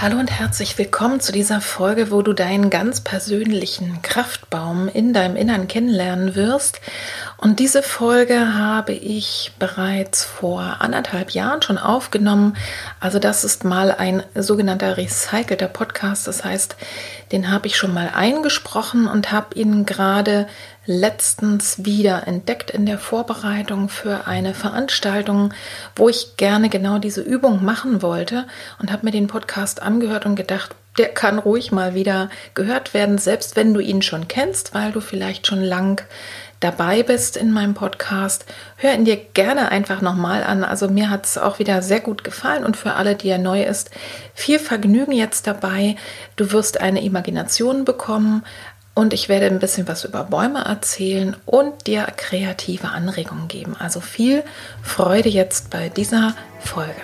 [0.00, 5.34] Hallo und herzlich willkommen zu dieser Folge, wo du deinen ganz persönlichen Kraftbaum in deinem
[5.34, 6.80] Innern kennenlernen wirst.
[7.36, 12.56] Und diese Folge habe ich bereits vor anderthalb Jahren schon aufgenommen.
[13.00, 16.28] Also das ist mal ein sogenannter recycelter Podcast.
[16.28, 16.76] Das heißt,
[17.32, 20.46] den habe ich schon mal eingesprochen und habe ihn gerade
[20.88, 25.52] letztens wieder entdeckt in der Vorbereitung für eine Veranstaltung,
[25.94, 28.46] wo ich gerne genau diese Übung machen wollte
[28.80, 33.18] und habe mir den Podcast angehört und gedacht, der kann ruhig mal wieder gehört werden,
[33.18, 36.02] selbst wenn du ihn schon kennst, weil du vielleicht schon lang
[36.60, 38.46] dabei bist in meinem Podcast.
[38.76, 40.64] Hör ihn dir gerne einfach nochmal an.
[40.64, 43.62] Also mir hat es auch wieder sehr gut gefallen und für alle, die er neu
[43.62, 43.90] ist,
[44.34, 45.96] viel Vergnügen jetzt dabei.
[46.36, 48.42] Du wirst eine Imagination bekommen,
[48.98, 53.76] und ich werde ein bisschen was über Bäume erzählen und dir kreative Anregungen geben.
[53.78, 54.42] Also viel
[54.82, 57.00] Freude jetzt bei dieser Folge.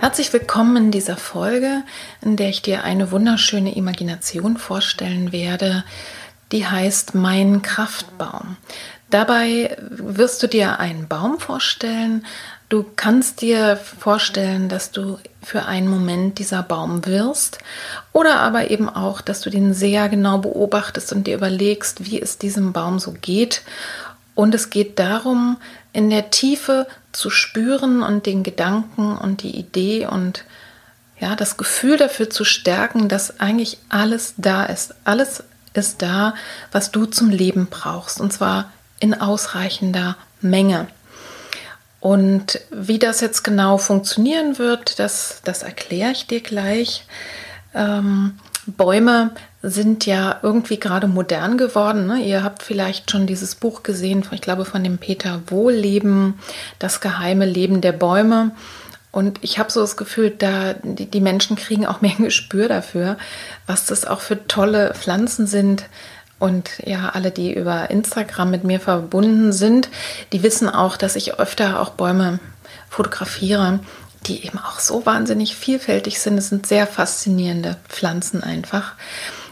[0.00, 1.84] Herzlich willkommen in dieser Folge,
[2.22, 5.84] in der ich dir eine wunderschöne Imagination vorstellen werde,
[6.50, 8.56] die heißt Mein Kraftbaum.
[9.10, 12.26] Dabei wirst du dir einen Baum vorstellen,
[12.68, 17.58] Du kannst dir vorstellen, dass du für einen Moment dieser Baum wirst
[18.12, 22.36] oder aber eben auch, dass du den sehr genau beobachtest und dir überlegst, wie es
[22.36, 23.62] diesem Baum so geht.
[24.34, 25.56] Und es geht darum,
[25.94, 30.44] in der Tiefe zu spüren und den Gedanken und die Idee und
[31.18, 34.94] ja, das Gefühl dafür zu stärken, dass eigentlich alles da ist.
[35.04, 35.42] Alles
[35.72, 36.34] ist da,
[36.70, 38.20] was du zum Leben brauchst.
[38.20, 40.86] Und zwar in ausreichender Menge.
[42.00, 47.04] Und wie das jetzt genau funktionieren wird, das, das erkläre ich dir gleich.
[47.74, 49.32] Ähm, Bäume
[49.62, 52.06] sind ja irgendwie gerade modern geworden.
[52.06, 52.20] Ne?
[52.20, 56.38] Ihr habt vielleicht schon dieses Buch gesehen, ich glaube von dem Peter Wohlleben,
[56.78, 58.52] das geheime Leben der Bäume.
[59.10, 62.68] Und ich habe so das Gefühl, da die, die Menschen kriegen auch mehr ein Gespür
[62.68, 63.16] dafür,
[63.66, 65.86] was das auch für tolle Pflanzen sind,
[66.38, 69.88] und ja, alle, die über Instagram mit mir verbunden sind,
[70.32, 72.38] die wissen auch, dass ich öfter auch Bäume
[72.88, 73.80] fotografiere,
[74.26, 76.38] die eben auch so wahnsinnig vielfältig sind.
[76.38, 78.94] Es sind sehr faszinierende Pflanzen einfach.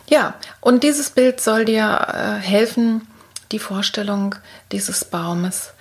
[0.09, 3.07] Ja, und dieses Bild soll dir äh, helfen,
[3.53, 4.35] die Vorstellung
[4.73, 5.73] dieses Baumes,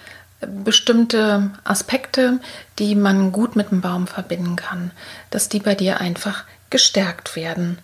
[0.42, 2.40] bestimmte Aspekte,
[2.80, 4.92] die man gut mit dem Baum verbinden kann,
[5.30, 7.80] dass die bei dir einfach gestärkt werden.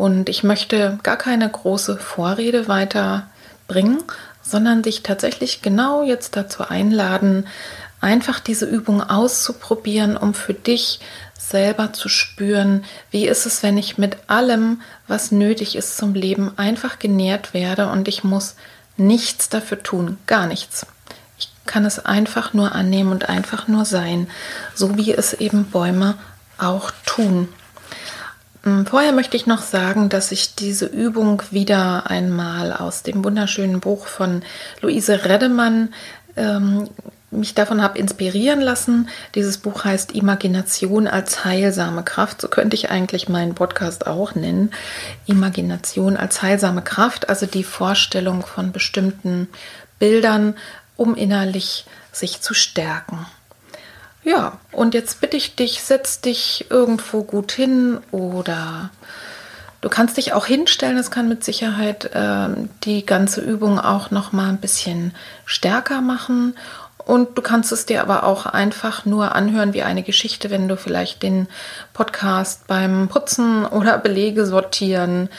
[0.00, 4.02] Und ich möchte gar keine große Vorrede weiterbringen,
[4.40, 7.46] sondern dich tatsächlich genau jetzt dazu einladen,
[8.00, 11.00] einfach diese Übung auszuprobieren, um für dich
[11.38, 16.50] selber zu spüren, wie ist es, wenn ich mit allem, was nötig ist zum Leben,
[16.56, 18.54] einfach genährt werde und ich muss
[18.96, 20.86] nichts dafür tun, gar nichts.
[21.36, 24.30] Ich kann es einfach nur annehmen und einfach nur sein,
[24.74, 26.14] so wie es eben Bäume
[26.56, 27.50] auch tun.
[28.64, 33.80] Mm, vorher möchte ich noch sagen, dass ich diese Übung wieder einmal aus dem wunderschönen
[33.80, 34.42] Buch von
[34.82, 35.94] Luise Reddemann
[36.36, 36.88] ähm,
[37.30, 39.08] mich davon habe inspirieren lassen.
[39.34, 42.40] Dieses Buch heißt Imagination als heilsame Kraft.
[42.40, 44.72] So könnte ich eigentlich meinen Podcast auch nennen.
[45.26, 49.48] Imagination als heilsame Kraft, also die Vorstellung von bestimmten
[49.98, 50.56] Bildern,
[50.96, 53.26] um innerlich sich zu stärken.
[54.22, 58.90] Ja, und jetzt bitte ich dich, setz dich irgendwo gut hin oder
[59.80, 60.96] du kannst dich auch hinstellen.
[60.96, 62.48] Das kann mit Sicherheit äh,
[62.84, 65.14] die ganze Übung auch noch mal ein bisschen
[65.46, 66.54] stärker machen.
[66.98, 70.76] Und du kannst es dir aber auch einfach nur anhören wie eine Geschichte, wenn du
[70.76, 71.48] vielleicht den
[71.94, 75.30] Podcast beim Putzen oder Belege sortieren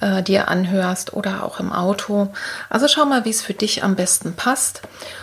[0.00, 2.32] äh, dir anhörst oder auch im Auto.
[2.68, 4.80] Also schau mal, wie es für dich am besten passt.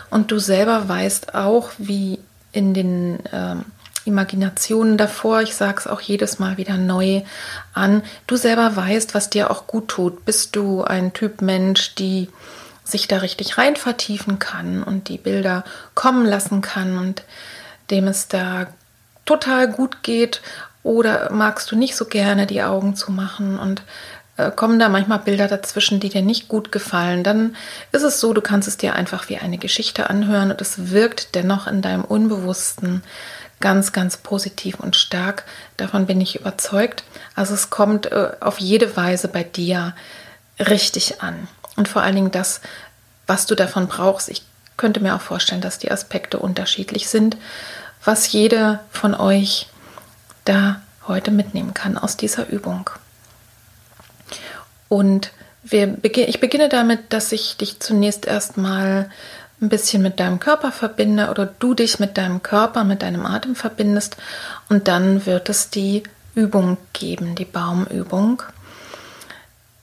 [0.10, 2.20] Und du selber weißt auch, wie
[2.58, 3.56] in den äh,
[4.06, 7.22] Imaginationen davor, ich sage es auch jedes Mal wieder neu
[7.74, 10.26] an, du selber weißt, was dir auch gut tut.
[10.26, 12.30] Bist du ein Typ Mensch, die
[12.84, 15.64] sich da richtig rein vertiefen kann und die Bilder
[15.94, 17.24] kommen lassen kann und
[17.92, 18.68] dem es da
[19.26, 20.42] total gut geht?
[20.82, 23.84] Oder magst du nicht so gerne die Augen zu machen und
[24.38, 27.56] äh, kommen da manchmal Bilder dazwischen, die dir nicht gut gefallen, dann
[27.92, 31.36] ist es so, du kannst es dir einfach wie eine Geschichte anhören und es wirkt
[31.36, 33.04] dennoch in deinem Unbewussten
[33.60, 35.44] ganz, ganz positiv und stark.
[35.78, 37.04] Davon bin ich überzeugt.
[37.36, 39.96] Also es kommt äh, auf jede Weise bei dir
[40.60, 41.48] richtig an.
[41.76, 42.62] Und vor allen Dingen das,
[43.26, 44.30] was du davon brauchst.
[44.30, 44.44] Ich
[44.78, 47.38] könnte mir auch vorstellen, dass die Aspekte unterschiedlich sind,
[48.04, 49.68] was jede von euch
[50.46, 52.90] da heute mitnehmen kann aus dieser Übung.
[54.90, 55.32] Und
[55.64, 59.10] wir, ich beginne damit, dass ich dich zunächst erstmal
[59.62, 63.56] ein bisschen mit deinem Körper verbinde oder du dich mit deinem Körper, mit deinem Atem
[63.56, 64.18] verbindest
[64.70, 66.04] und dann wird es die
[66.36, 68.44] Übung geben, die Baumübung.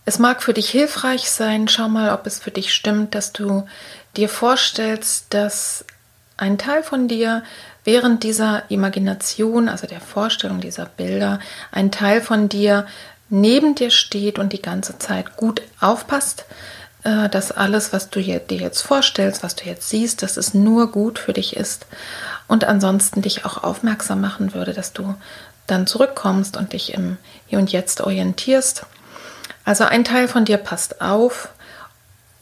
[0.04, 3.66] Es mag für dich hilfreich sein, schau mal, ob es für dich stimmt, dass du
[4.16, 5.84] dir vorstellst, dass
[6.36, 7.42] ein Teil von dir
[7.84, 11.40] während dieser Imagination, also der Vorstellung dieser Bilder,
[11.72, 12.86] ein Teil von dir
[13.28, 16.44] neben dir steht und die ganze Zeit gut aufpasst,
[17.04, 20.90] äh, dass alles, was du dir jetzt vorstellst, was du jetzt siehst, dass es nur
[20.90, 21.86] gut für dich ist
[22.48, 25.14] und ansonsten dich auch aufmerksam machen würde, dass du
[25.66, 27.16] dann zurückkommst und dich im
[27.46, 28.86] Hier und Jetzt orientierst.
[29.64, 31.48] Also ein Teil von dir passt auf,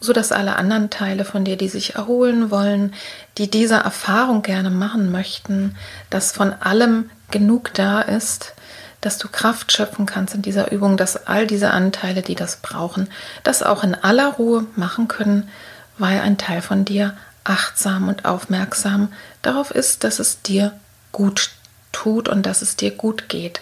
[0.01, 2.93] so dass alle anderen Teile von dir, die sich erholen wollen,
[3.39, 5.77] die diese Erfahrung gerne machen möchten,
[6.11, 8.55] dass von allem genug da ist,
[9.03, 13.09] dass du Kraft schöpfen kannst in dieser Übung, dass all diese Anteile, die das brauchen,
[13.43, 15.51] das auch in aller Ruhe machen können,
[15.99, 17.15] weil ein Teil von dir
[17.45, 19.13] achtsam und aufmerksam
[19.43, 20.73] darauf ist, dass es dir
[21.11, 21.51] gut
[21.91, 23.61] tut und dass es dir gut geht.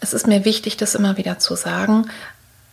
[0.00, 2.10] Es ist mir wichtig, das immer wieder zu sagen,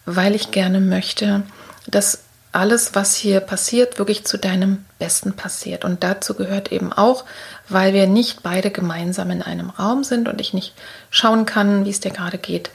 [0.05, 1.43] weil ich gerne möchte,
[1.87, 2.19] dass
[2.51, 5.85] alles, was hier passiert, wirklich zu deinem Besten passiert.
[5.85, 7.25] Und dazu gehört eben auch,
[7.69, 10.73] weil wir nicht beide gemeinsam in einem Raum sind und ich nicht
[11.09, 12.71] schauen kann, wie es dir gerade geht,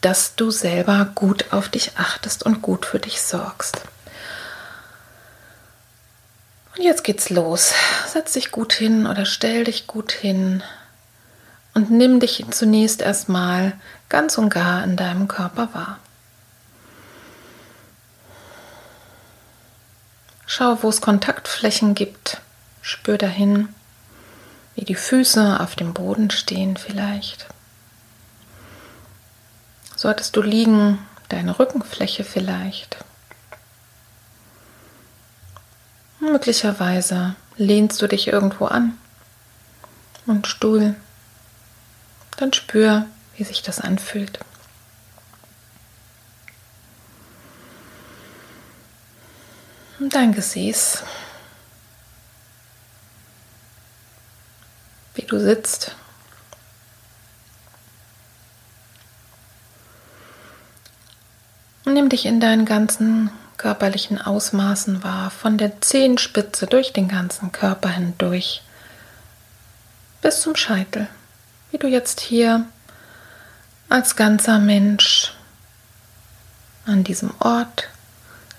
[0.00, 3.80] dass du selber gut auf dich achtest und gut für dich sorgst.
[6.76, 7.72] Und jetzt geht's los.
[8.06, 10.62] Setz dich gut hin oder stell dich gut hin
[11.74, 13.72] und nimm dich zunächst erstmal
[14.08, 15.98] ganz und gar in deinem Körper wahr.
[20.50, 22.40] Schau, wo es Kontaktflächen gibt.
[22.80, 23.68] Spür dahin,
[24.74, 27.46] wie die Füße auf dem Boden stehen vielleicht.
[29.94, 30.98] Solltest du liegen,
[31.28, 32.96] deine Rückenfläche vielleicht.
[36.18, 38.96] Möglicherweise lehnst du dich irgendwo an
[40.24, 40.96] und Stuhl.
[42.38, 43.04] Dann spür,
[43.36, 44.38] wie sich das anfühlt.
[50.00, 51.02] Dein Gesäß,
[55.14, 55.94] wie du sitzt.
[61.84, 67.50] Und nimm dich in deinen ganzen körperlichen Ausmaßen wahr, von der Zehenspitze durch den ganzen
[67.50, 68.62] Körper hindurch
[70.22, 71.08] bis zum Scheitel,
[71.70, 72.66] wie du jetzt hier
[73.88, 75.32] als ganzer Mensch
[76.86, 77.88] an diesem Ort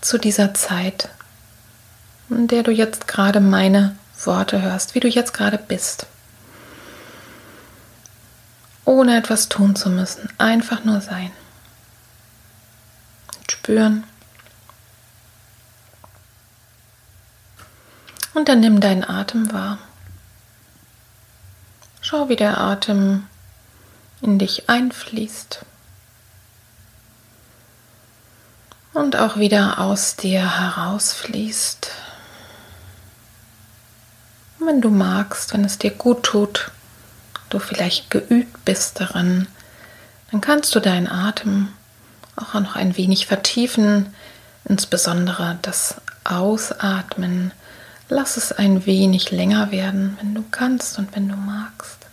[0.01, 1.09] zu dieser Zeit
[2.29, 6.05] in der du jetzt gerade meine Worte hörst, wie du jetzt gerade bist.
[8.85, 11.31] Ohne etwas tun zu müssen, einfach nur sein.
[13.37, 14.03] Und spüren.
[18.33, 19.79] Und dann nimm deinen Atem wahr.
[22.01, 23.27] Schau, wie der Atem
[24.21, 25.65] in dich einfließt
[28.93, 31.91] und auch wieder aus dir herausfließt
[34.65, 36.71] wenn du magst, wenn es dir gut tut,
[37.49, 39.47] du vielleicht geübt bist darin,
[40.31, 41.69] dann kannst du deinen Atem
[42.35, 44.13] auch noch ein wenig vertiefen,
[44.65, 47.51] insbesondere das Ausatmen.
[48.07, 52.08] Lass es ein wenig länger werden, wenn du kannst und wenn du magst.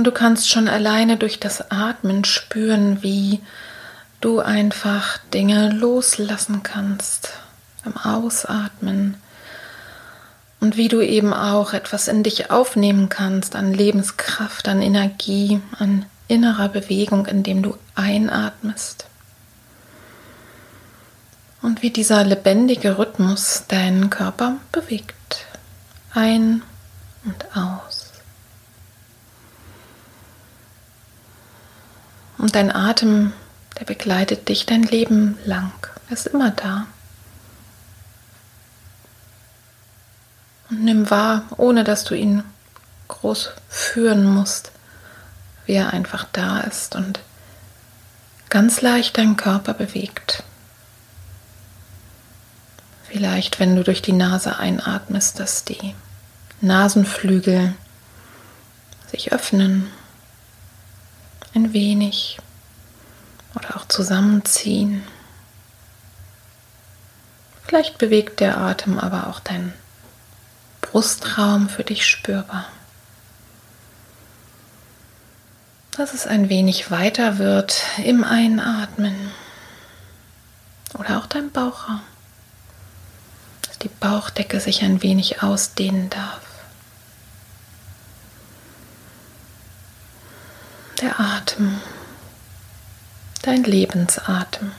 [0.00, 3.40] Und du kannst schon alleine durch das Atmen spüren, wie
[4.22, 7.34] du einfach Dinge loslassen kannst.
[7.84, 9.18] beim Ausatmen
[10.58, 16.06] und wie du eben auch etwas in dich aufnehmen kannst an Lebenskraft, an Energie, an
[16.28, 19.04] innerer Bewegung, indem du einatmest.
[21.60, 25.44] Und wie dieser lebendige Rhythmus deinen Körper bewegt.
[26.14, 26.62] Ein
[27.26, 27.89] und aus.
[32.40, 33.34] Und dein Atem,
[33.78, 35.72] der begleitet dich dein Leben lang.
[36.08, 36.86] Er ist immer da.
[40.70, 42.42] Und nimm wahr, ohne dass du ihn
[43.08, 44.72] groß führen musst,
[45.66, 47.20] wie er einfach da ist und
[48.48, 50.42] ganz leicht deinen Körper bewegt.
[53.06, 55.94] Vielleicht, wenn du durch die Nase einatmest, dass die
[56.62, 57.74] Nasenflügel
[59.10, 59.90] sich öffnen,
[61.54, 62.38] ein wenig
[63.54, 65.02] oder auch zusammenziehen.
[67.66, 69.72] Vielleicht bewegt der Atem aber auch deinen
[70.80, 72.66] Brustraum für dich spürbar.
[75.92, 79.14] Dass es ein wenig weiter wird im Einatmen
[80.98, 82.00] oder auch dein Bauchraum.
[83.62, 86.49] Dass die Bauchdecke sich ein wenig ausdehnen darf.
[91.00, 91.80] Der Atem,
[93.40, 94.72] dein Lebensatem.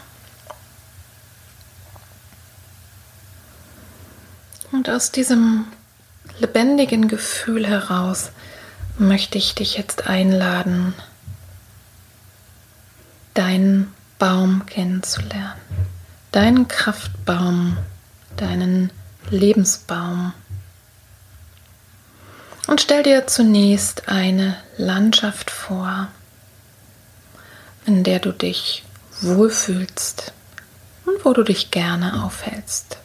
[4.72, 5.66] Und aus diesem
[6.38, 8.30] lebendigen Gefühl heraus
[9.00, 10.94] möchte ich dich jetzt einladen,
[13.34, 15.60] deinen Baum kennenzulernen,
[16.32, 17.78] deinen Kraftbaum,
[18.36, 18.92] deinen
[19.32, 20.34] Lebensbaum.
[22.72, 26.08] Und stell dir zunächst eine Landschaft vor,
[27.86, 28.86] in der du dich
[29.20, 30.32] wohlfühlst
[31.06, 32.96] und wo du dich gerne aufhältst.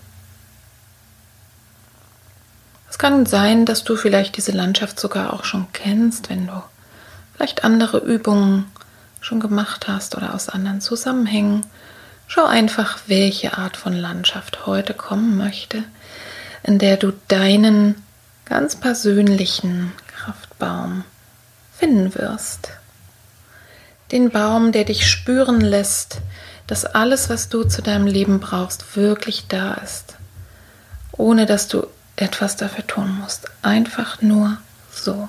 [2.89, 6.63] Es kann sein, dass du vielleicht diese Landschaft sogar auch schon kennst, wenn du
[7.35, 8.71] vielleicht andere Übungen
[9.21, 11.67] schon gemacht hast oder aus anderen Zusammenhängen.
[12.29, 15.83] Schau einfach, welche Art von Landschaft heute kommen möchte,
[16.63, 18.06] in der du deinen
[18.47, 21.05] ganz persönlichen Kraftbaum
[21.77, 22.71] finden wirst.
[24.13, 26.19] Den Baum, der dich spüren lässt,
[26.67, 30.17] dass alles, was du zu deinem Leben brauchst, wirklich da ist,
[31.13, 31.87] ohne dass du
[32.17, 33.51] etwas dafür tun musst.
[33.63, 34.57] Einfach nur
[34.91, 35.29] so.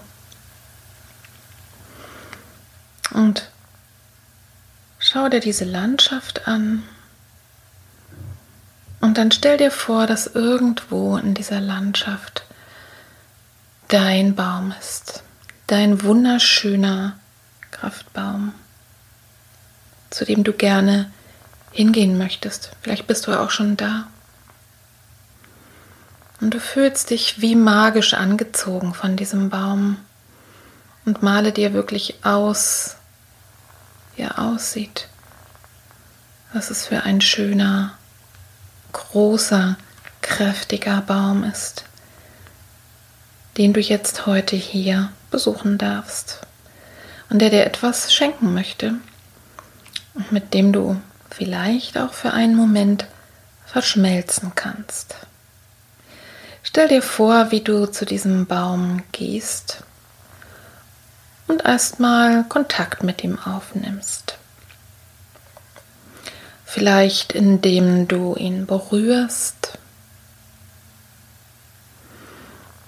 [3.12, 3.50] Und
[5.00, 6.84] schau dir diese Landschaft an.
[9.00, 12.47] Und dann stell dir vor, dass irgendwo in dieser Landschaft
[13.88, 15.24] dein Baum ist.
[15.68, 17.18] Dein wunderschöner
[17.72, 18.54] Kraftbaum,
[20.10, 21.12] zu dem du gerne
[21.72, 22.72] hingehen möchtest.
[22.82, 24.08] Vielleicht bist du auch schon da.
[26.40, 29.98] Und du fühlst dich wie magisch angezogen von diesem Baum
[31.06, 32.96] und male dir wirklich aus,
[34.16, 35.08] wie er aussieht.
[36.54, 37.98] Was es für ein schöner,
[38.94, 39.78] großer,
[40.22, 41.87] kräftiger Baum ist,
[43.58, 46.42] den du jetzt heute hier besuchen darfst
[47.30, 48.96] und der dir etwas schenken möchte
[50.14, 53.08] und mit dem du vielleicht auch für einen Moment
[53.66, 55.16] verschmelzen kannst.
[56.64, 59.84] Stell dir vor, wie du zu diesem Baum gehst
[61.48, 64.38] und erstmal Kontakt mit ihm aufnimmst.
[66.66, 69.78] Vielleicht indem du ihn berührst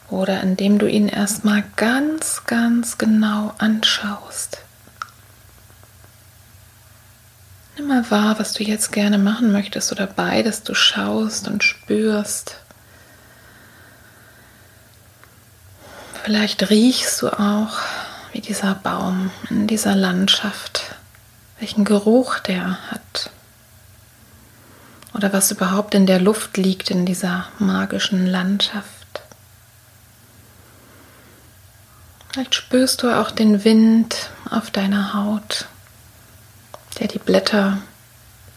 [0.09, 4.59] oder indem du ihn erstmal ganz, ganz genau anschaust.
[7.77, 12.57] Nimm mal wahr, was du jetzt gerne machen möchtest oder beides du schaust und spürst.
[16.23, 17.77] Vielleicht riechst du auch,
[18.33, 20.95] wie dieser Baum in dieser Landschaft,
[21.59, 23.31] welchen Geruch der hat.
[25.13, 28.98] Oder was überhaupt in der Luft liegt in dieser magischen Landschaft.
[32.31, 35.67] Vielleicht spürst du auch den Wind auf deiner Haut,
[36.99, 37.81] der die Blätter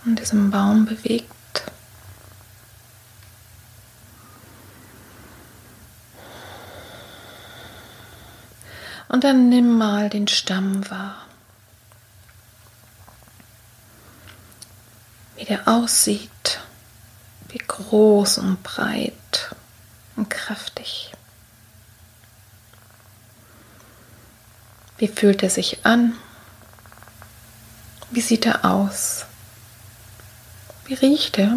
[0.05, 1.33] an diesem Baum bewegt.
[9.09, 11.27] Und dann nimm mal den Stamm wahr.
[15.37, 16.61] Wie der aussieht,
[17.49, 19.55] wie groß und breit
[20.17, 21.13] und kräftig.
[25.03, 26.13] Wie fühlt er sich an?
[28.13, 29.27] Wie sieht er aus?
[30.85, 31.57] Wie riecht er?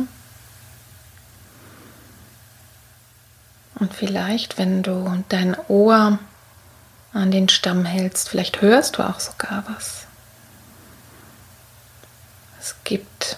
[3.75, 6.17] Und vielleicht, wenn du dein Ohr
[7.13, 10.07] an den Stamm hältst, vielleicht hörst du auch sogar was.
[12.59, 13.37] Es gibt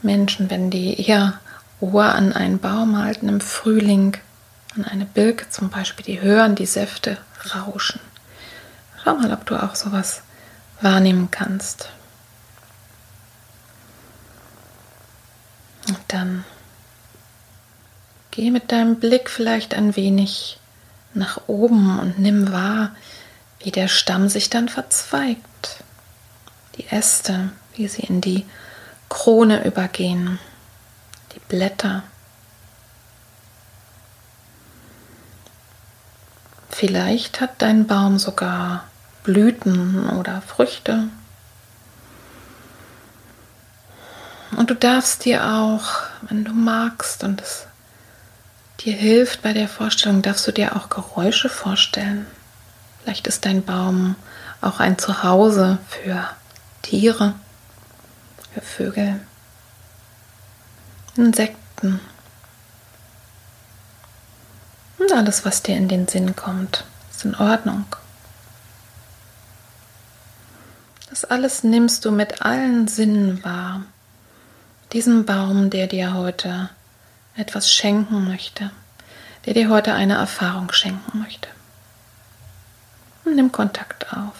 [0.00, 1.38] Menschen, wenn die ihr
[1.78, 4.16] Ohr an einen Baum halten im Frühling,
[4.74, 7.18] an eine Birke zum Beispiel, die hören die Säfte
[7.54, 8.00] rauschen.
[9.02, 10.22] Schau mal, ob du auch sowas
[10.80, 11.88] wahrnehmen kannst.
[15.88, 16.44] Und dann
[18.30, 20.58] geh mit deinem Blick vielleicht ein wenig
[21.14, 22.94] nach oben und nimm wahr,
[23.60, 25.82] wie der Stamm sich dann verzweigt.
[26.76, 28.46] Die Äste, wie sie in die
[29.08, 30.38] Krone übergehen,
[31.34, 32.02] die Blätter.
[36.70, 38.84] Vielleicht hat dein Baum sogar
[39.22, 41.08] Blüten oder Früchte.
[44.56, 47.66] Und du darfst dir auch, wenn du magst und es
[48.80, 52.26] dir hilft bei der Vorstellung, darfst du dir auch Geräusche vorstellen.
[53.02, 54.16] Vielleicht ist dein Baum
[54.60, 56.28] auch ein Zuhause für
[56.82, 57.34] Tiere,
[58.52, 59.20] für Vögel,
[61.16, 62.00] Insekten
[64.98, 67.84] und alles, was dir in den Sinn kommt, ist in Ordnung.
[71.24, 73.82] Alles nimmst du mit allen Sinnen wahr.
[74.92, 76.70] Diesen Baum, der dir heute
[77.36, 78.70] etwas schenken möchte,
[79.46, 81.48] der dir heute eine Erfahrung schenken möchte.
[83.24, 84.34] Nimm Kontakt auf.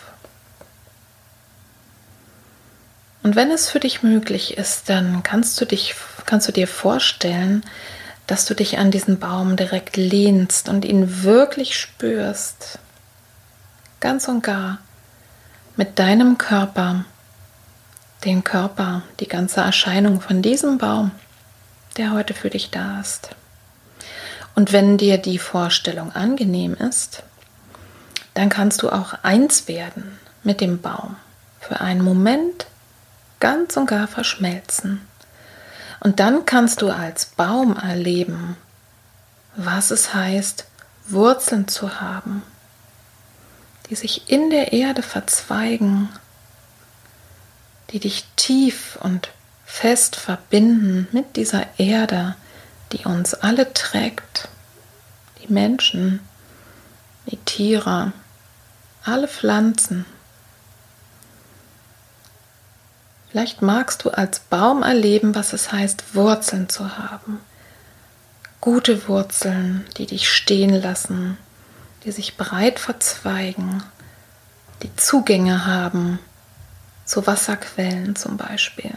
[3.23, 5.95] Und wenn es für dich möglich ist, dann kannst du dich,
[6.27, 7.65] kannst du dir vorstellen,
[8.27, 12.79] dass du dich an diesen Baum direkt lehnst und ihn wirklich spürst.
[14.01, 14.79] Ganz und gar
[15.77, 17.05] mit deinem Körper,
[18.25, 21.13] den Körper, die ganze Erscheinung von diesem Baum
[21.97, 23.31] der heute für dich da ist.
[24.55, 27.23] Und wenn dir die Vorstellung angenehm ist,
[28.35, 31.17] dann kannst du auch eins werden mit dem Baum,
[31.61, 32.67] für einen Moment
[33.41, 35.07] ganz und gar verschmelzen.
[36.01, 38.57] Und dann kannst du als Baum erleben,
[39.57, 40.67] was es heißt,
[41.07, 42.43] Wurzeln zu haben,
[43.93, 46.09] die sich in der Erde verzweigen,
[47.91, 49.29] die dich tief und
[49.67, 52.35] fest verbinden mit dieser Erde,
[52.93, 54.49] die uns alle trägt,
[55.43, 56.21] die Menschen,
[57.27, 58.15] die Tiere,
[59.05, 60.07] alle Pflanzen.
[63.29, 67.43] Vielleicht magst du als Baum erleben, was es heißt, Wurzeln zu haben.
[68.63, 71.37] Gute Wurzeln, die dich stehen lassen,
[72.05, 73.83] die sich breit verzweigen,
[74.83, 76.19] die Zugänge haben
[77.05, 78.95] zu Wasserquellen zum Beispiel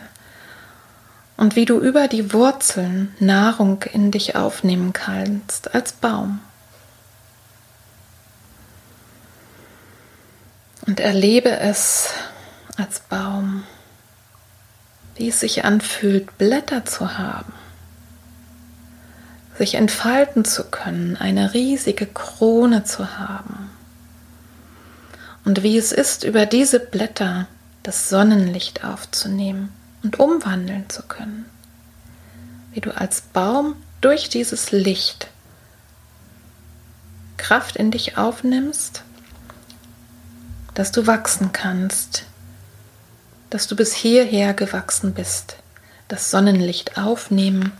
[1.38, 6.39] und wie du über die Wurzeln Nahrung in dich aufnehmen kannst als Baum.
[10.88, 12.10] Und erlebe es
[12.78, 13.63] als Baum,
[15.15, 17.54] wie es sich anfühlt, Blätter zu haben,
[19.58, 23.70] sich entfalten zu können, eine riesige Krone zu haben.
[25.46, 27.48] Und wie es ist, über diese Blätter
[27.84, 29.72] das Sonnenlicht aufzunehmen
[30.04, 31.46] und umwandeln zu können.
[32.74, 35.28] Wie du als Baum durch dieses Licht
[37.38, 39.04] Kraft in dich aufnimmst,
[40.74, 42.26] dass du wachsen kannst,
[43.50, 45.58] dass du bis hierher gewachsen bist,
[46.08, 47.72] das Sonnenlicht aufnehmen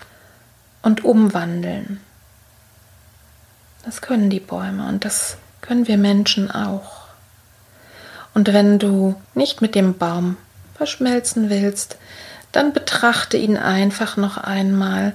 [0.86, 2.00] und umwandeln.
[3.84, 7.08] Das können die Bäume und das können wir Menschen auch.
[8.36, 10.38] Und wenn du nicht mit dem Baum
[10.76, 11.98] verschmelzen willst,
[12.52, 15.14] dann betrachte ihn einfach noch einmal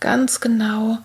[0.00, 0.98] ganz genau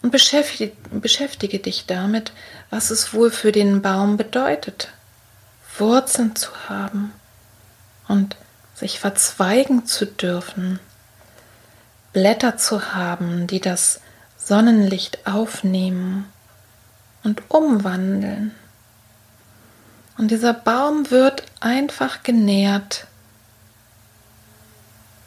[0.00, 2.32] und beschäftige, beschäftige dich damit,
[2.70, 4.88] was es wohl für den Baum bedeutet,
[5.76, 7.12] Wurzeln zu haben
[8.08, 8.36] und
[8.74, 10.80] sich verzweigen zu dürfen,
[12.16, 14.00] Blätter zu haben, die das
[14.38, 16.24] Sonnenlicht aufnehmen
[17.24, 18.54] und umwandeln.
[20.16, 23.06] Und dieser Baum wird einfach genährt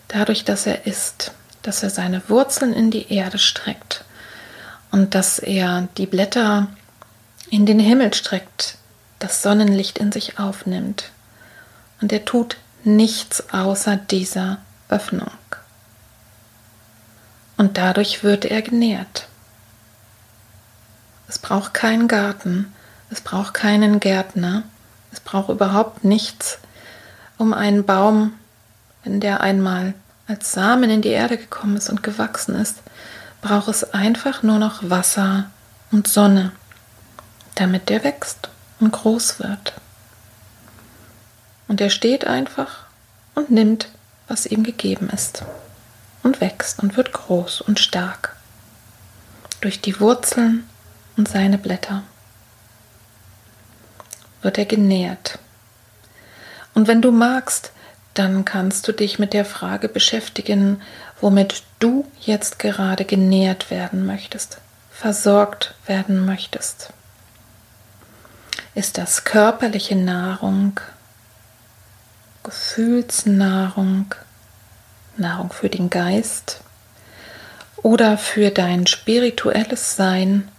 [0.08, 4.04] dadurch, dass er ist, dass er seine Wurzeln in die Erde streckt
[4.90, 6.70] und dass er die Blätter
[7.52, 8.80] in den Himmel streckt,
[9.20, 11.12] das Sonnenlicht in sich aufnimmt.
[12.02, 14.58] Und er tut nichts außer dieser
[14.90, 15.30] Öffnung.
[17.60, 19.28] Und dadurch wird er genährt.
[21.28, 22.74] Es braucht keinen Garten,
[23.10, 24.64] es braucht keinen Gärtner,
[25.12, 26.60] es braucht überhaupt nichts,
[27.38, 28.32] um einen Baum,
[29.04, 29.94] wenn der einmal
[30.26, 32.78] als Samen in die Erde gekommen ist und gewachsen ist,
[33.42, 35.50] braucht es einfach nur noch Wasser
[35.92, 36.54] und Sonne,
[37.56, 38.48] damit der wächst
[38.80, 39.74] und groß wird.
[41.68, 42.86] Und er steht einfach
[43.36, 43.90] und nimmt,
[44.30, 45.44] was ihm gegeben ist,
[46.30, 48.36] und wächst und wird groß und stark
[49.62, 50.70] durch die Wurzeln
[51.18, 52.04] und seine Blätter
[54.44, 55.40] wird er genährt.
[56.76, 57.72] Und wenn du magst,
[58.14, 60.84] dann kannst du dich mit der Frage beschäftigen,
[61.20, 64.60] womit du jetzt gerade genährt werden möchtest,
[64.92, 66.94] versorgt werden möchtest.
[68.76, 70.80] Ist das körperliche Nahrung,
[72.44, 74.14] Gefühlsnahrung,
[75.20, 76.62] Nahrung für den Geist
[77.78, 80.50] oder für dein spirituelles Sein,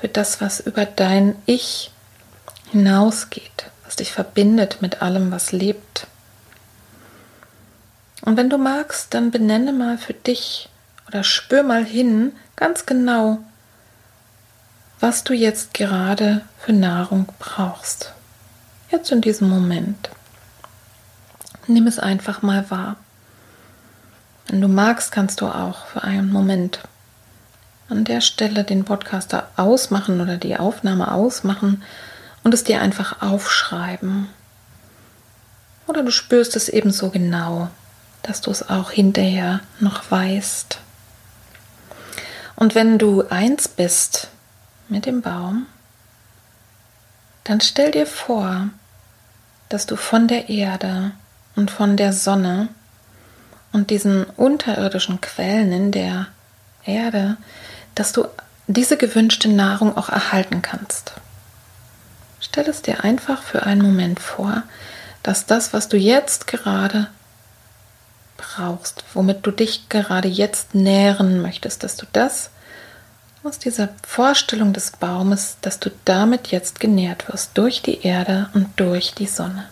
[0.00, 1.90] für das, was über dein Ich
[2.70, 6.06] hinausgeht, was dich verbindet mit allem, was lebt.
[8.22, 10.68] Und wenn du magst, dann benenne mal für dich
[11.06, 13.38] oder spür mal hin, ganz genau,
[15.00, 18.12] was du jetzt gerade für Nahrung brauchst.
[18.90, 20.10] Jetzt in diesem Moment.
[21.66, 22.96] Nimm es einfach mal wahr.
[24.48, 26.80] Wenn du magst, kannst du auch für einen Moment
[27.90, 31.82] an der Stelle den Podcaster ausmachen oder die Aufnahme ausmachen
[32.44, 34.28] und es dir einfach aufschreiben.
[35.86, 37.68] Oder du spürst es eben so genau,
[38.22, 40.78] dass du es auch hinterher noch weißt.
[42.56, 44.28] Und wenn du eins bist
[44.88, 45.66] mit dem Baum,
[47.44, 48.68] dann stell dir vor,
[49.68, 51.12] dass du von der Erde
[51.54, 52.68] und von der Sonne
[53.72, 56.26] und diesen unterirdischen Quellen in der
[56.84, 57.36] Erde,
[57.94, 58.26] dass du
[58.66, 61.14] diese gewünschte Nahrung auch erhalten kannst.
[62.40, 64.62] Stell es dir einfach für einen Moment vor,
[65.22, 67.08] dass das, was du jetzt gerade
[68.36, 72.50] brauchst, womit du dich gerade jetzt nähren möchtest, dass du das
[73.42, 78.68] aus dieser Vorstellung des Baumes, dass du damit jetzt genährt wirst durch die Erde und
[78.76, 79.68] durch die Sonne.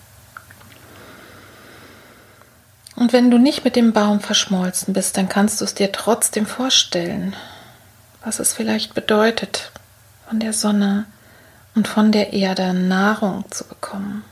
[2.97, 6.47] Und wenn du nicht mit dem Baum verschmolzen bist, dann kannst du es dir trotzdem
[6.47, 7.35] vorstellen,
[8.25, 9.71] was es vielleicht bedeutet,
[10.27, 11.05] von der Sonne
[11.75, 14.23] und von der Erde Nahrung zu bekommen.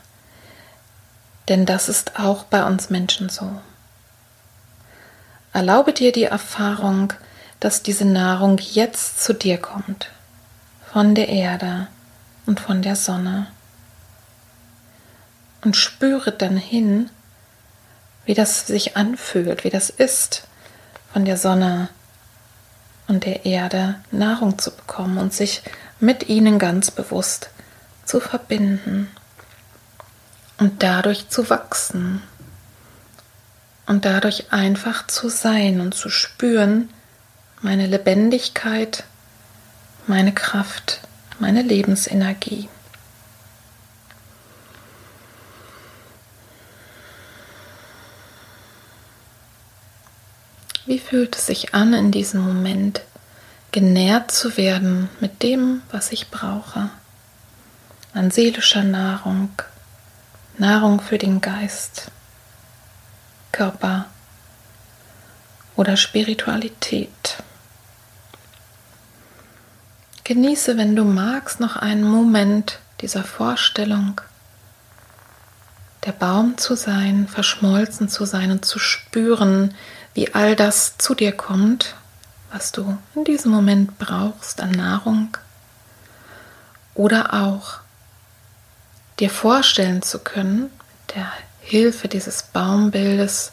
[1.48, 3.62] Denn das ist auch bei uns Menschen so.
[5.54, 7.14] Erlaube dir die Erfahrung,
[7.60, 10.10] dass diese Nahrung jetzt zu dir kommt,
[10.92, 11.86] von der Erde
[12.48, 13.46] und von der Sonne.
[15.64, 17.12] Und spüre dann hin,
[18.26, 20.48] wie das sich anfühlt, wie das ist,
[21.14, 21.90] von der Sonne
[23.08, 25.62] und der Erde Nahrung zu bekommen und sich
[26.00, 27.50] mit ihnen ganz bewusst
[28.04, 29.10] zu verbinden
[30.58, 32.22] und dadurch zu wachsen
[33.86, 36.90] und dadurch einfach zu sein und zu spüren,
[37.62, 39.04] meine Lebendigkeit,
[40.08, 41.02] meine Kraft,
[41.40, 42.70] meine Lebensenergie.
[50.86, 53.02] Wie fühlt es sich an, in diesem Moment
[53.72, 56.90] genährt zu werden mit dem, was ich brauche?
[58.14, 59.50] An seelischer Nahrung,
[60.60, 62.12] Nahrung für den Geist,
[63.52, 64.06] Körper
[65.76, 67.38] oder Spiritualität.
[70.24, 74.22] Genieße, wenn du magst, noch einen Moment dieser Vorstellung,
[76.06, 79.74] der Baum zu sein, verschmolzen zu sein und zu spüren,
[80.16, 81.96] wie all das zu dir kommt,
[82.52, 85.38] was du in diesem Moment brauchst an Nahrung.
[86.96, 87.80] Oder auch
[89.20, 93.52] dir vorstellen zu können, mit der Hilfe dieses Baumbildes,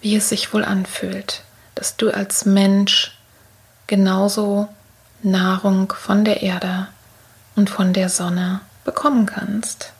[0.00, 1.42] wie es sich wohl anfühlt,
[1.74, 3.18] dass du als Mensch
[3.86, 4.68] genauso
[5.22, 6.88] Nahrung von der Erde
[7.56, 9.92] und von der Sonne bekommen kannst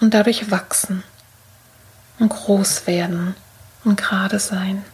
[0.00, 1.02] und dadurch wachsen
[2.20, 3.34] und groß werden
[3.84, 4.84] und gerade sein.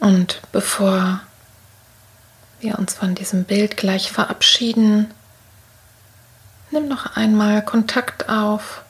[0.00, 1.20] Und bevor
[2.60, 5.12] wir uns von diesem Bild gleich verabschieden,
[6.70, 8.82] nimm noch einmal Kontakt auf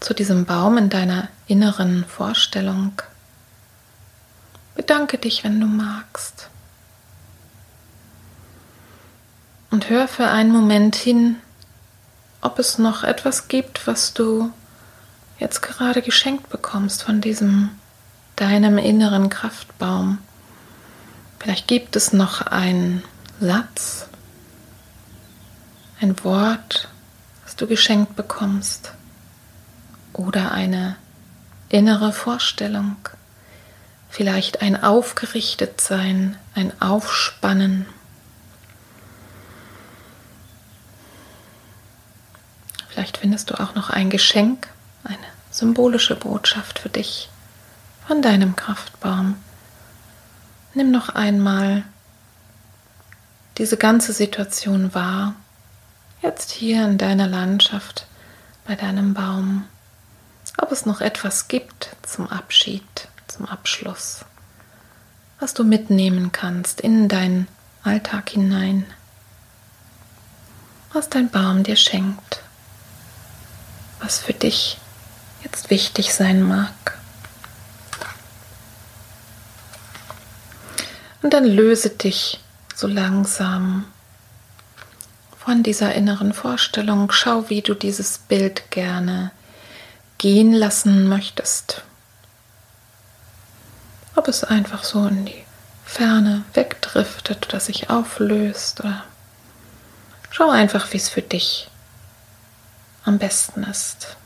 [0.00, 2.92] zu diesem Baum in deiner inneren Vorstellung.
[4.74, 6.48] Bedanke dich, wenn du magst.
[9.70, 11.36] Und hör für einen Moment hin,
[12.40, 14.52] ob es noch etwas gibt, was du
[15.42, 17.70] jetzt gerade geschenkt bekommst von diesem
[18.36, 20.18] deinem inneren Kraftbaum.
[21.40, 23.02] Vielleicht gibt es noch einen
[23.40, 24.06] Satz,
[26.00, 26.88] ein Wort,
[27.44, 28.92] das du geschenkt bekommst
[30.12, 30.96] oder eine
[31.68, 32.96] innere Vorstellung,
[34.08, 37.86] vielleicht ein Aufgerichtetsein, ein Aufspannen.
[42.88, 44.68] Vielleicht findest du auch noch ein Geschenk,
[45.02, 47.30] eine symbolische Botschaft für dich
[48.06, 49.36] von deinem Kraftbaum.
[50.74, 51.84] Nimm noch einmal
[53.58, 55.36] diese ganze Situation wahr,
[56.22, 58.06] jetzt hier in deiner Landschaft,
[58.66, 59.64] bei deinem Baum,
[60.58, 64.24] ob es noch etwas gibt zum Abschied, zum Abschluss,
[65.38, 67.46] was du mitnehmen kannst in deinen
[67.84, 68.86] Alltag hinein,
[70.92, 72.42] was dein Baum dir schenkt
[74.02, 74.78] was für dich
[75.44, 76.72] jetzt wichtig sein mag.
[81.22, 82.40] Und dann löse dich
[82.74, 83.84] so langsam
[85.38, 87.10] von dieser inneren Vorstellung.
[87.12, 89.30] Schau, wie du dieses Bild gerne
[90.18, 91.82] gehen lassen möchtest.
[94.14, 95.44] Ob es einfach so in die
[95.84, 98.80] Ferne wegdriftet oder sich auflöst.
[98.80, 99.04] Oder
[100.30, 101.68] schau einfach, wie es für dich
[103.04, 104.16] am besten ist.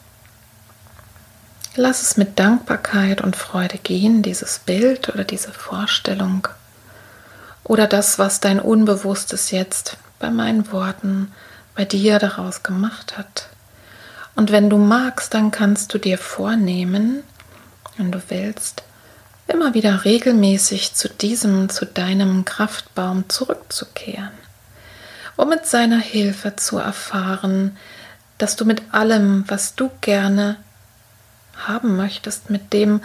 [1.79, 6.49] Lass es mit Dankbarkeit und Freude gehen, dieses Bild oder diese Vorstellung
[7.65, 11.33] oder das, was dein Unbewusstes jetzt bei meinen Worten
[11.75, 13.51] bei dir daraus gemacht hat.
[14.35, 17.23] Und wenn du magst, dann kannst du dir vornehmen,
[17.99, 18.83] wenn du willst,
[19.47, 24.33] immer wieder regelmäßig zu diesem, zu deinem Kraftbaum zurückzukehren,
[25.37, 27.77] um mit seiner Hilfe zu erfahren,
[28.39, 30.57] dass du mit allem, was du gerne
[31.57, 33.01] haben möchtest, mit dem,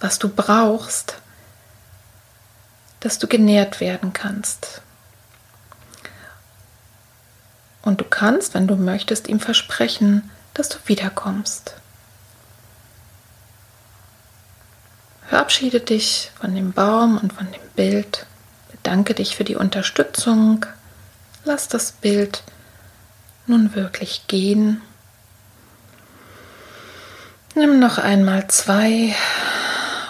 [0.00, 1.18] was du brauchst,
[3.00, 4.82] dass du genährt werden kannst.
[7.82, 11.74] Und du kannst, wenn du möchtest, ihm versprechen, dass du wiederkommst.
[15.28, 18.26] Verabschiede dich von dem Baum und von dem Bild.
[18.70, 20.66] Bedanke dich für die Unterstützung.
[21.44, 22.42] Lass das Bild
[23.46, 24.82] nun wirklich gehen.
[27.58, 29.14] Nimm noch einmal zwei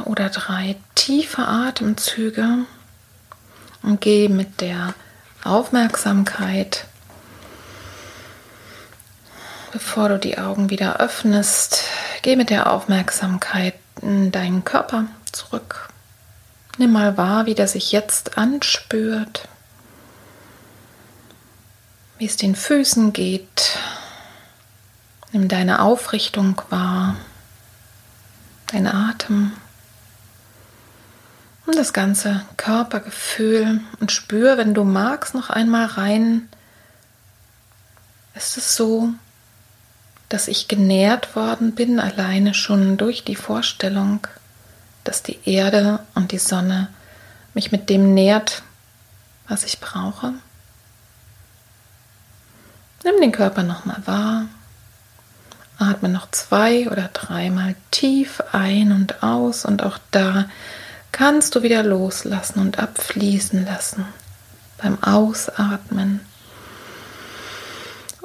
[0.05, 2.67] oder drei tiefe Atemzüge
[3.83, 4.95] und geh mit der
[5.45, 6.87] Aufmerksamkeit,
[9.73, 11.85] bevor du die Augen wieder öffnest,
[12.23, 15.89] geh mit der Aufmerksamkeit in deinen Körper zurück.
[16.79, 19.49] Nimm mal wahr, wie der sich jetzt anspürt
[22.19, 23.79] wie es den Füßen geht.
[25.33, 27.17] Nimm deine Aufrichtung wahr,
[28.67, 29.53] dein Atem
[31.67, 36.49] und das ganze Körpergefühl und spür, wenn du magst, noch einmal rein.
[38.35, 39.11] Ist es so,
[40.29, 44.27] dass ich genährt worden bin, alleine schon durch die Vorstellung,
[45.05, 46.89] dass die Erde und die Sonne
[47.55, 48.63] mich mit dem nährt,
[49.49, 50.35] was ich brauche?
[53.05, 54.47] Nimm den Körper nochmal wahr.
[55.79, 60.47] Atme noch zwei oder dreimal tief ein und aus und auch da
[61.13, 64.07] kannst du wieder loslassen und abfließen lassen
[64.79, 66.21] beim Ausatmen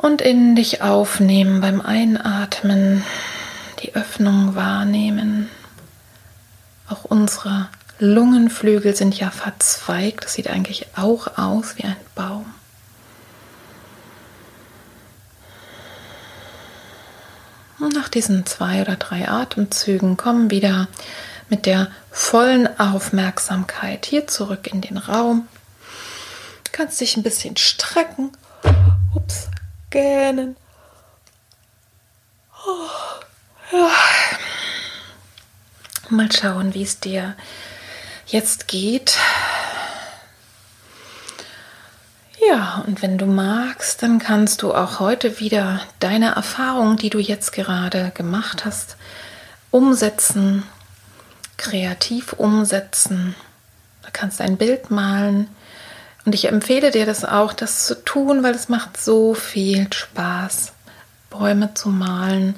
[0.02, 3.04] und in dich aufnehmen beim Einatmen,
[3.82, 5.50] die Öffnung wahrnehmen.
[6.90, 7.68] Auch unsere
[8.00, 12.46] Lungenflügel sind ja verzweigt, das sieht eigentlich auch aus wie ein Baum.
[17.90, 20.88] Nach diesen zwei oder drei Atemzügen kommen wieder
[21.50, 25.48] mit der vollen Aufmerksamkeit hier zurück in den Raum.
[26.64, 28.32] Du kannst dich ein bisschen strecken.
[29.14, 29.50] Ups,
[29.90, 30.56] gähnen.
[32.66, 33.90] Oh, ja.
[36.10, 37.36] Mal schauen, wie es dir
[38.28, 39.18] jetzt geht.
[42.48, 47.20] Ja, und wenn du magst, dann kannst du auch heute wieder deine Erfahrung, die du
[47.20, 48.98] jetzt gerade gemacht hast,
[49.70, 50.64] umsetzen,
[51.58, 53.36] kreativ umsetzen.
[54.04, 55.50] Du kannst ein Bild malen.
[56.26, 60.74] Und ich empfehle dir das auch, das zu tun, weil es macht so viel Spaß,
[61.30, 62.56] Bäume zu malen.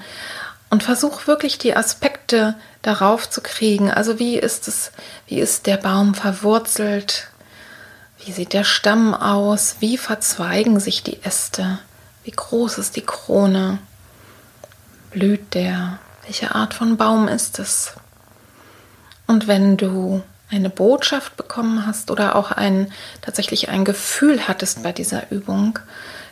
[0.69, 3.91] Und versuch wirklich die Aspekte darauf zu kriegen.
[3.91, 4.91] Also wie ist es,
[5.27, 7.32] wie ist der Baum verwurzelt?
[8.25, 9.77] Wie sieht der Stamm aus?
[9.79, 11.79] Wie verzweigen sich die Äste?
[12.23, 13.79] Wie groß ist die Krone?
[15.11, 15.99] Blüht der?
[16.23, 17.93] Welche Art von Baum ist es?
[19.27, 24.93] Und wenn du eine Botschaft bekommen hast oder auch ein tatsächlich ein Gefühl hattest bei
[24.93, 25.79] dieser Übung,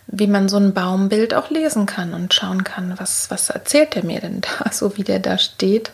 [0.08, 4.04] wie man so ein Baumbild auch lesen kann und schauen kann, was, was erzählt er
[4.04, 5.92] mir denn da, so wie der da steht.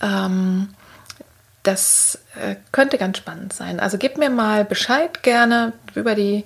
[0.00, 0.70] Ähm,
[1.62, 3.78] das äh, könnte ganz spannend sein.
[3.78, 6.44] Also gebt mir mal Bescheid gerne über die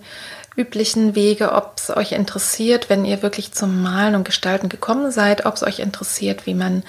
[0.57, 5.45] üblichen Wege, ob es euch interessiert, wenn ihr wirklich zum Malen und Gestalten gekommen seid,
[5.45, 6.83] ob es euch interessiert, wie man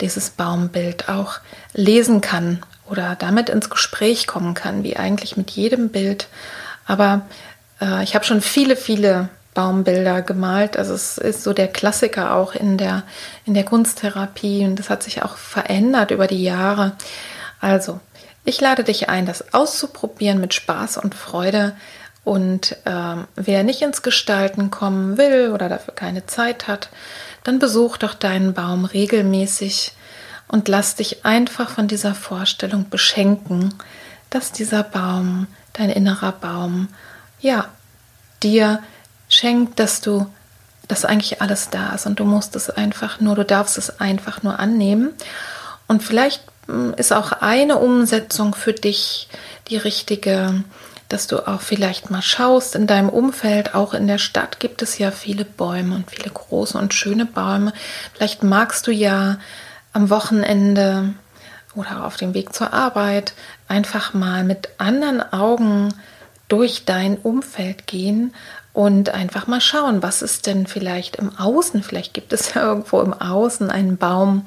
[0.00, 1.40] dieses Baumbild auch
[1.74, 6.28] lesen kann oder damit ins Gespräch kommen kann, wie eigentlich mit jedem Bild.
[6.86, 7.22] Aber
[7.80, 10.76] äh, ich habe schon viele, viele Baumbilder gemalt.
[10.76, 13.02] Also es ist so der Klassiker auch in der,
[13.44, 16.92] in der Kunsttherapie und das hat sich auch verändert über die Jahre.
[17.60, 17.98] Also,
[18.44, 21.74] ich lade dich ein, das auszuprobieren mit Spaß und Freude.
[22.28, 26.90] Und ähm, wer nicht ins Gestalten kommen will oder dafür keine Zeit hat,
[27.42, 29.92] dann besuch doch deinen Baum regelmäßig
[30.46, 33.72] und lass dich einfach von dieser Vorstellung beschenken,
[34.28, 36.88] dass dieser Baum, dein innerer Baum,
[37.40, 37.64] ja,
[38.42, 38.82] dir
[39.30, 40.26] schenkt, dass du,
[40.86, 44.42] dass eigentlich alles da ist und du musst es einfach nur, du darfst es einfach
[44.42, 45.14] nur annehmen.
[45.86, 49.30] Und vielleicht hm, ist auch eine Umsetzung für dich
[49.70, 50.62] die richtige,
[51.08, 54.98] dass du auch vielleicht mal schaust in deinem Umfeld, auch in der Stadt gibt es
[54.98, 57.72] ja viele Bäume und viele große und schöne Bäume.
[58.14, 59.38] Vielleicht magst du ja
[59.92, 61.14] am Wochenende
[61.74, 63.32] oder auf dem Weg zur Arbeit
[63.68, 65.94] einfach mal mit anderen Augen
[66.48, 68.34] durch dein Umfeld gehen
[68.72, 73.00] und einfach mal schauen, was ist denn vielleicht im Außen, vielleicht gibt es ja irgendwo
[73.00, 74.46] im Außen einen Baum,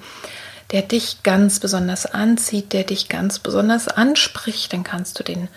[0.71, 5.50] der dich ganz besonders anzieht, der dich ganz besonders anspricht, dann kannst du den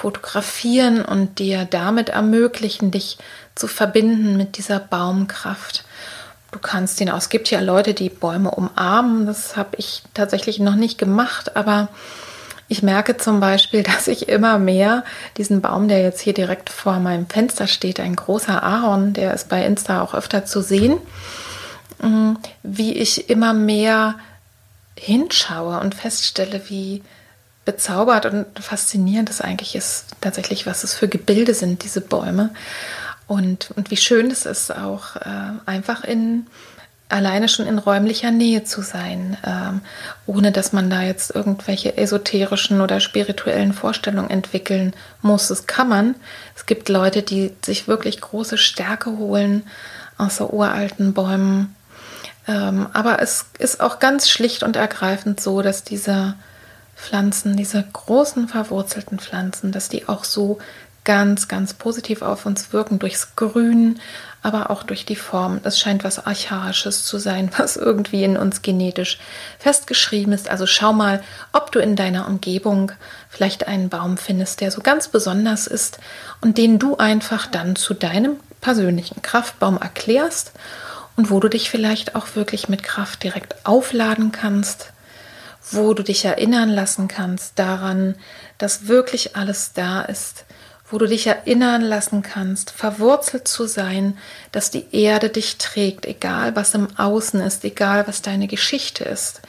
[0.00, 3.18] fotografieren und dir damit ermöglichen, dich
[3.54, 5.84] zu verbinden mit dieser Baumkraft.
[6.52, 10.58] Du kannst den auch, es gibt ja Leute, die Bäume umarmen, das habe ich tatsächlich
[10.58, 11.88] noch nicht gemacht, aber
[12.66, 15.04] ich merke zum Beispiel, dass ich immer mehr
[15.36, 19.50] diesen Baum, der jetzt hier direkt vor meinem Fenster steht, ein großer Ahorn, der ist
[19.50, 20.96] bei Insta auch öfter zu sehen,
[22.00, 24.14] mm, wie ich immer mehr
[24.96, 27.02] hinschaue und feststelle, wie
[27.64, 32.50] bezaubert und faszinierend es eigentlich ist, tatsächlich, was es für Gebilde sind, diese Bäume.
[33.26, 36.46] Und, und wie schön es ist, auch äh, einfach in
[37.10, 39.80] alleine schon in räumlicher Nähe zu sein, ähm,
[40.26, 45.48] ohne dass man da jetzt irgendwelche esoterischen oder spirituellen Vorstellungen entwickeln muss.
[45.48, 46.14] Das kann man.
[46.56, 49.64] Es gibt Leute, die sich wirklich große Stärke holen
[50.18, 51.74] aus so uralten Bäumen.
[52.46, 56.34] Ähm, aber es ist auch ganz schlicht und ergreifend so, dass diese
[57.00, 60.58] Pflanzen, diese großen verwurzelten Pflanzen, dass die auch so
[61.04, 63.98] ganz, ganz positiv auf uns wirken durchs Grün,
[64.42, 65.60] aber auch durch die Form.
[65.64, 69.18] Es scheint was Archaisches zu sein, was irgendwie in uns genetisch
[69.58, 70.50] festgeschrieben ist.
[70.50, 72.92] Also schau mal, ob du in deiner Umgebung
[73.28, 75.98] vielleicht einen Baum findest, der so ganz besonders ist
[76.42, 80.52] und den du einfach dann zu deinem persönlichen Kraftbaum erklärst
[81.16, 84.92] und wo du dich vielleicht auch wirklich mit Kraft direkt aufladen kannst,
[85.70, 88.14] wo du dich erinnern lassen kannst daran,
[88.58, 90.44] dass wirklich alles da ist,
[90.90, 94.18] wo du dich erinnern lassen kannst, verwurzelt zu sein,
[94.50, 99.40] dass die Erde dich trägt, egal was im Außen ist, egal was deine Geschichte ist,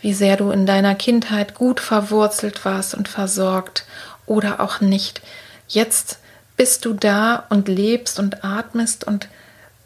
[0.00, 3.84] wie sehr du in deiner Kindheit gut verwurzelt warst und versorgt
[4.26, 5.20] oder auch nicht.
[5.66, 6.18] Jetzt
[6.56, 9.28] bist du da und lebst und atmest und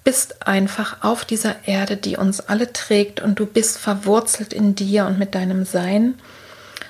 [0.05, 5.07] bist einfach auf dieser Erde, die uns alle trägt und du bist verwurzelt in dir
[5.07, 6.15] und mit deinem Sein.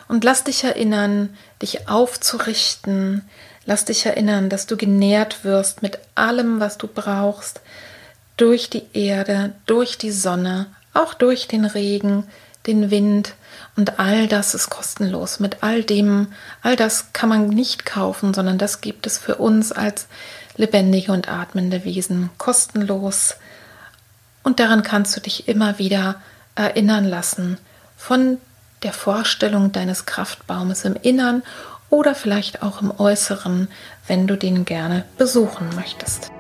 [0.09, 3.23] Und lass dich erinnern, dich aufzurichten,
[3.65, 7.61] Lass dich erinnern, dass du genährt wirst mit allem, was du brauchst,
[8.37, 12.25] durch die Erde, durch die Sonne, auch durch den Regen,
[12.67, 13.35] den Wind
[13.77, 15.39] und all das ist kostenlos.
[15.39, 16.29] Mit all dem,
[16.63, 20.07] all das kann man nicht kaufen, sondern das gibt es für uns als
[20.57, 23.37] lebendige und atmende Wesen kostenlos.
[24.43, 26.17] Und daran kannst du dich immer wieder
[26.55, 27.59] erinnern lassen
[27.97, 28.39] von
[28.83, 31.43] der Vorstellung deines Kraftbaumes im Innern
[31.89, 33.69] oder vielleicht auch im Äußeren,
[34.07, 36.31] wenn du den gerne besuchen möchtest.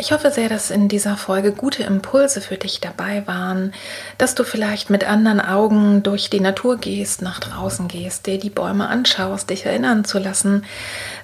[0.00, 3.74] Ich hoffe sehr, dass in dieser Folge gute Impulse für dich dabei waren,
[4.16, 8.48] dass du vielleicht mit anderen Augen durch die Natur gehst, nach draußen gehst, dir die
[8.48, 10.64] Bäume anschaust, dich erinnern zu lassen,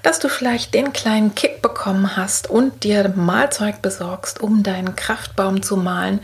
[0.03, 5.63] dass du vielleicht den kleinen Kick bekommen hast und dir Malzeug besorgst, um deinen Kraftbaum
[5.63, 6.19] zu malen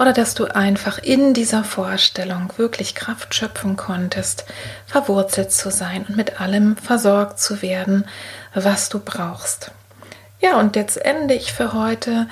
[0.00, 4.46] oder dass du einfach in dieser Vorstellung wirklich Kraft schöpfen konntest,
[4.86, 8.04] verwurzelt zu sein und mit allem versorgt zu werden,
[8.52, 9.70] was du brauchst.
[10.44, 12.26] Ja, und jetzt ende ich für heute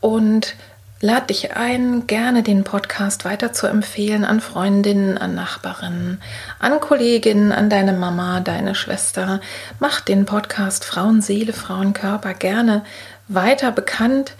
[0.00, 0.54] und
[1.02, 6.22] lade dich ein, gerne den Podcast weiter zu empfehlen an Freundinnen, an Nachbarinnen,
[6.58, 9.42] an Kolleginnen, an deine Mama, deine Schwester.
[9.78, 12.82] Mach den Podcast Frauenseele, Frauenkörper gerne
[13.28, 14.36] weiter bekannt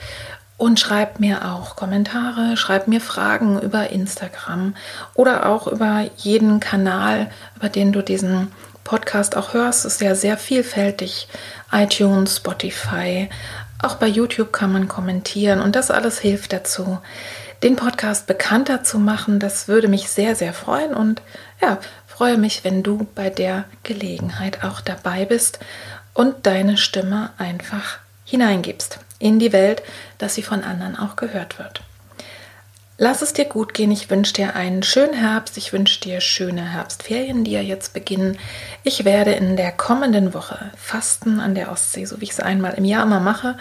[0.57, 4.75] und schreib mir auch Kommentare, schreib mir Fragen über Instagram
[5.12, 8.51] oder auch über jeden Kanal, über den du diesen
[8.85, 9.85] Podcast auch hörst.
[9.85, 11.28] Ist ja sehr vielfältig
[11.72, 13.28] iTunes, Spotify,
[13.83, 16.99] auch bei YouTube kann man kommentieren und das alles hilft dazu,
[17.62, 19.39] den Podcast bekannter zu machen.
[19.39, 21.22] Das würde mich sehr, sehr freuen und
[21.62, 25.61] ja, freue mich, wenn du bei der Gelegenheit auch dabei bist
[26.12, 29.83] und deine Stimme einfach hineingibst in die Welt,
[30.18, 31.83] dass sie von anderen auch gehört wird.
[33.03, 33.91] Lass es dir gut gehen.
[33.91, 35.57] Ich wünsche dir einen schönen Herbst.
[35.57, 38.37] Ich wünsche dir schöne Herbstferien, die ja jetzt beginnen.
[38.85, 42.75] Ich werde in der kommenden Woche fasten an der Ostsee, so wie ich es einmal
[42.75, 43.57] im Jahr immer mache.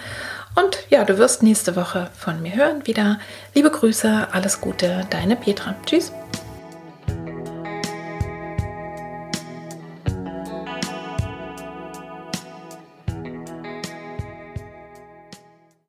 [0.56, 3.18] Und ja, du wirst nächste Woche von mir hören wieder.
[3.56, 5.74] Liebe Grüße, alles Gute, deine Petra.
[5.86, 6.12] Tschüss.